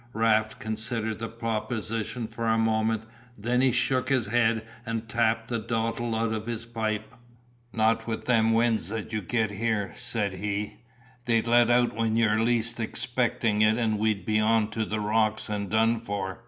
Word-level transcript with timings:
Raft 0.13 0.57
considered 0.57 1.19
the 1.19 1.29
proposition 1.29 2.27
for 2.27 2.47
a 2.47 2.57
moment, 2.57 3.03
then 3.37 3.61
he 3.61 3.71
shook 3.71 4.09
his 4.09 4.25
head 4.25 4.65
and 4.83 5.07
tapped 5.07 5.49
the 5.49 5.59
dottle 5.59 6.15
out 6.15 6.33
of 6.33 6.47
his 6.47 6.65
pipe. 6.65 7.13
"Not 7.71 8.07
with 8.07 8.25
them 8.25 8.51
winds 8.51 8.89
that 8.89 9.11
get 9.11 9.51
you 9.51 9.57
here," 9.57 9.93
said 9.95 10.33
he, 10.33 10.77
"they 11.25 11.43
let 11.43 11.69
out 11.69 11.93
when 11.93 12.15
you're 12.15 12.39
least 12.39 12.79
expecting 12.79 13.61
it 13.61 13.77
and 13.77 13.99
we'd 13.99 14.25
be 14.25 14.39
on 14.39 14.71
to 14.71 14.85
the 14.85 14.99
rocks 14.99 15.49
and 15.49 15.69
done 15.69 15.99
for. 15.99 16.39